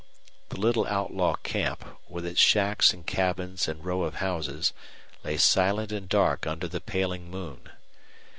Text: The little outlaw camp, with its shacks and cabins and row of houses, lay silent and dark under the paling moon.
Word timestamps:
The 0.49 0.59
little 0.59 0.87
outlaw 0.87 1.35
camp, 1.43 1.85
with 2.09 2.25
its 2.25 2.39
shacks 2.39 2.91
and 2.91 3.05
cabins 3.05 3.67
and 3.67 3.85
row 3.85 4.01
of 4.01 4.15
houses, 4.15 4.73
lay 5.23 5.37
silent 5.37 5.91
and 5.91 6.09
dark 6.09 6.47
under 6.47 6.67
the 6.67 6.81
paling 6.81 7.29
moon. 7.29 7.69